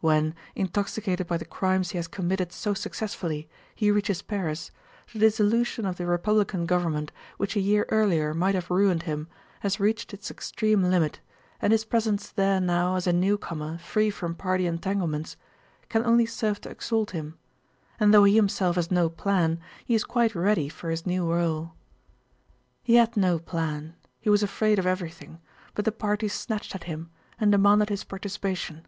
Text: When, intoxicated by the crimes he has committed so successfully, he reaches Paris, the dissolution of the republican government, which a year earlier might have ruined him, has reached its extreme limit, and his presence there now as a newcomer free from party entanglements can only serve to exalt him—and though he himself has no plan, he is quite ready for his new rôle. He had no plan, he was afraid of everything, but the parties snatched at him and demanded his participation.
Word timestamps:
When, 0.00 0.34
intoxicated 0.56 1.28
by 1.28 1.36
the 1.36 1.44
crimes 1.44 1.90
he 1.92 1.98
has 1.98 2.08
committed 2.08 2.50
so 2.50 2.74
successfully, 2.74 3.48
he 3.76 3.92
reaches 3.92 4.22
Paris, 4.22 4.72
the 5.12 5.20
dissolution 5.20 5.86
of 5.86 5.98
the 5.98 6.04
republican 6.06 6.66
government, 6.66 7.12
which 7.36 7.54
a 7.54 7.60
year 7.60 7.86
earlier 7.88 8.34
might 8.34 8.56
have 8.56 8.72
ruined 8.72 9.04
him, 9.04 9.28
has 9.60 9.78
reached 9.78 10.12
its 10.12 10.32
extreme 10.32 10.82
limit, 10.82 11.20
and 11.62 11.72
his 11.72 11.84
presence 11.84 12.28
there 12.30 12.60
now 12.60 12.96
as 12.96 13.06
a 13.06 13.12
newcomer 13.12 13.78
free 13.78 14.10
from 14.10 14.34
party 14.34 14.66
entanglements 14.66 15.36
can 15.88 16.04
only 16.04 16.26
serve 16.26 16.60
to 16.62 16.70
exalt 16.70 17.12
him—and 17.12 18.12
though 18.12 18.24
he 18.24 18.34
himself 18.34 18.74
has 18.74 18.90
no 18.90 19.08
plan, 19.08 19.60
he 19.84 19.94
is 19.94 20.02
quite 20.02 20.34
ready 20.34 20.68
for 20.68 20.90
his 20.90 21.06
new 21.06 21.22
rôle. 21.24 21.70
He 22.82 22.96
had 22.96 23.16
no 23.16 23.38
plan, 23.38 23.94
he 24.20 24.28
was 24.28 24.42
afraid 24.42 24.80
of 24.80 24.88
everything, 24.88 25.40
but 25.76 25.84
the 25.84 25.92
parties 25.92 26.32
snatched 26.32 26.74
at 26.74 26.82
him 26.90 27.10
and 27.38 27.52
demanded 27.52 27.90
his 27.90 28.02
participation. 28.02 28.84